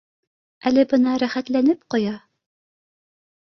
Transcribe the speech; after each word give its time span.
Әле 0.69 0.85
бына 0.93 1.13
рәхәтләнеп 1.25 1.87
ҡоя 1.97 2.17